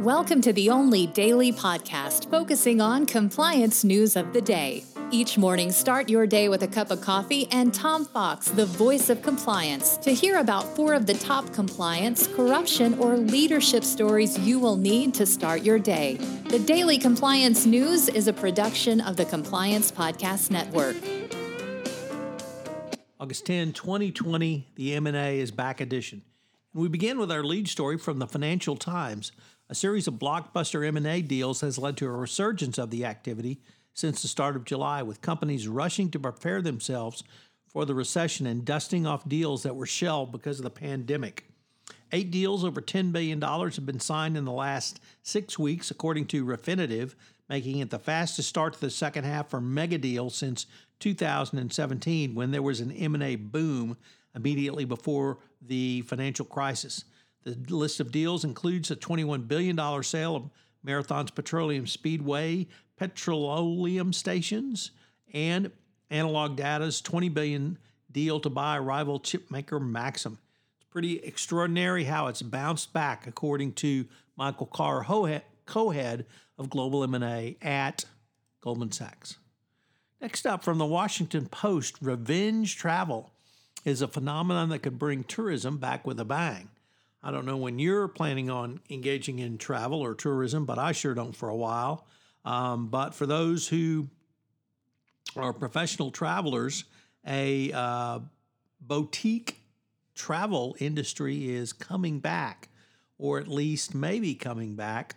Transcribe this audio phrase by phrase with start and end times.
[0.00, 4.82] Welcome to the only daily podcast focusing on compliance news of the day.
[5.10, 9.10] Each morning, start your day with a cup of coffee and Tom Fox, the voice
[9.10, 14.58] of compliance, to hear about four of the top compliance, corruption, or leadership stories you
[14.58, 16.14] will need to start your day.
[16.48, 20.96] The Daily Compliance News is a production of the Compliance Podcast Network.
[23.20, 26.22] August 10, 2020, the M&A is back edition.
[26.72, 29.32] And we begin with our lead story from the Financial Times.
[29.70, 33.60] A series of blockbuster M&A deals has led to a resurgence of the activity
[33.94, 37.22] since the start of July, with companies rushing to prepare themselves
[37.68, 41.44] for the recession and dusting off deals that were shelved because of the pandemic.
[42.10, 46.44] Eight deals over $10 billion have been signed in the last six weeks, according to
[46.44, 47.14] Refinitiv,
[47.48, 50.66] making it the fastest start to the second half for mega deals since
[50.98, 53.96] 2017, when there was an M&A boom
[54.34, 57.04] immediately before the financial crisis.
[57.44, 60.50] The list of deals includes a $21 billion sale of
[60.82, 62.66] Marathon's Petroleum Speedway
[63.00, 64.90] petroleum stations
[65.32, 65.70] and
[66.10, 67.78] Analog Data's 20 billion
[68.12, 70.38] deal to buy rival chipmaker Maxim.
[70.76, 75.04] It's pretty extraordinary how it's bounced back, according to Michael Carr,
[75.64, 76.26] co-head
[76.58, 78.04] of global M&A at
[78.60, 79.38] Goldman Sachs.
[80.20, 83.32] Next up from the Washington Post, revenge travel
[83.84, 86.68] is a phenomenon that could bring tourism back with a bang.
[87.22, 91.14] I don't know when you're planning on engaging in travel or tourism, but I sure
[91.14, 92.06] don't for a while.
[92.44, 94.08] Um, but for those who
[95.36, 96.84] are professional travelers,
[97.26, 98.20] a uh,
[98.80, 99.60] boutique
[100.14, 102.68] travel industry is coming back,
[103.18, 105.16] or at least maybe coming back.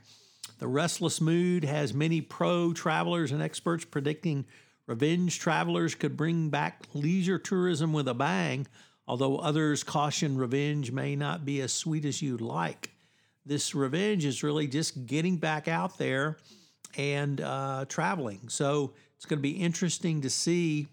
[0.60, 4.46] The restless mood has many pro travelers and experts predicting
[4.88, 8.68] revenge travelers could bring back leisure tourism with a bang
[9.08, 12.92] although others caution revenge may not be as sweet as you'd like.
[13.46, 16.38] This revenge is really just getting back out there
[16.96, 18.48] and uh, traveling.
[18.48, 20.88] So it's going to be interesting to see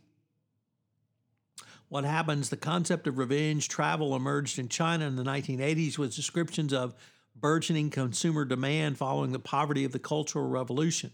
[1.89, 2.49] what happens.
[2.49, 6.95] The concept of revenge travel emerged in China in the 1980s with descriptions of
[7.37, 11.13] burgeoning consumer demand following the poverty of the Cultural Revolution.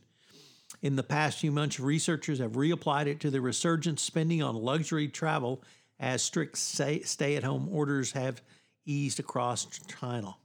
[0.82, 5.08] In the past few months, researchers have reapplied it to the resurgent spending on luxury
[5.08, 5.62] travel
[5.98, 8.42] as strict stay at home orders have
[8.84, 10.36] eased across China.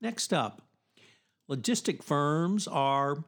[0.00, 0.62] Next up,
[1.50, 3.24] logistic firms are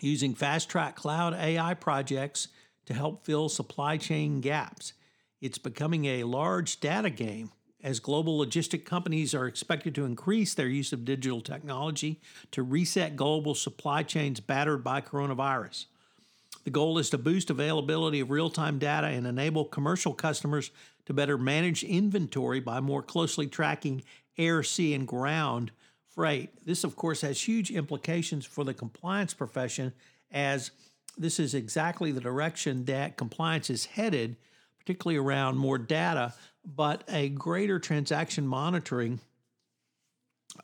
[0.00, 2.48] using fast track cloud AI projects
[2.86, 4.94] to help fill supply chain gaps.
[5.40, 7.52] It's becoming a large data game
[7.82, 13.16] as global logistic companies are expected to increase their use of digital technology to reset
[13.16, 15.86] global supply chains battered by coronavirus.
[16.64, 20.70] The goal is to boost availability of real time data and enable commercial customers
[21.06, 24.02] to better manage inventory by more closely tracking
[24.36, 25.72] air, sea, and ground
[26.14, 26.50] freight.
[26.64, 29.92] This, of course, has huge implications for the compliance profession,
[30.30, 30.70] as
[31.16, 34.36] this is exactly the direction that compliance is headed,
[34.78, 36.34] particularly around more data,
[36.64, 39.20] but a greater transaction monitoring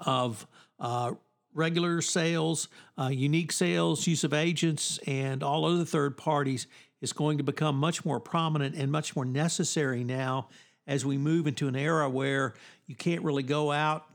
[0.01, 0.47] of
[0.79, 1.13] uh,
[1.57, 2.69] regular sales,
[2.99, 6.67] uh, unique sales, use of agents, and all other third parties
[7.01, 10.49] is going to become much more prominent and much more necessary now
[10.87, 12.55] as we move into an era where
[12.87, 14.07] you can't really go out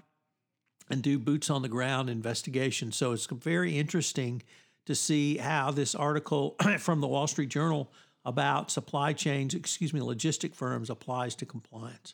[0.90, 2.92] and do boots on the ground investigation.
[2.92, 4.44] So it's very interesting
[4.86, 7.92] to see how this article from the Wall Street Journal
[8.24, 12.14] about supply chains, excuse me, logistic firms applies to compliance.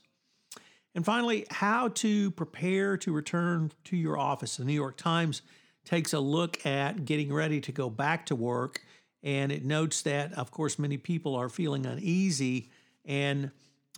[0.98, 4.58] And finally, how to prepare to return to your office.
[4.58, 5.44] The New York Times
[5.86, 8.82] takes a look at getting ready to go back to work,
[9.22, 12.72] and it notes that, of course, many people are feeling uneasy
[13.06, 13.52] and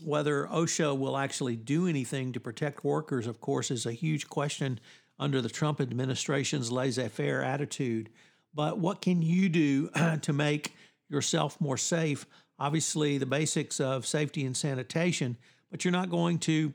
[0.04, 4.78] whether OSHA will actually do anything to protect workers, of course, is a huge question
[5.18, 8.10] under the Trump administration's laissez faire attitude.
[8.54, 9.90] But what can you do
[10.22, 10.76] to make
[11.08, 12.26] yourself more safe?
[12.60, 15.38] Obviously, the basics of safety and sanitation,
[15.72, 16.74] but you're not going to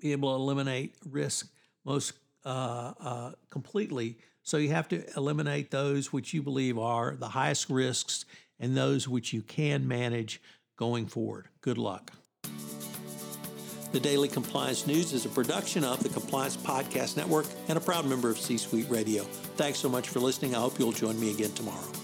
[0.00, 1.48] be able to eliminate risk
[1.84, 2.14] most
[2.44, 4.18] uh, uh, completely.
[4.42, 8.24] So you have to eliminate those which you believe are the highest risks
[8.58, 10.40] and those which you can manage
[10.76, 11.48] going forward.
[11.60, 12.12] Good luck.
[13.92, 18.06] The Daily Compliance News is a production of the Compliance Podcast Network and a proud
[18.06, 19.22] member of C Suite Radio.
[19.56, 20.54] Thanks so much for listening.
[20.54, 22.01] I hope you'll join me again tomorrow.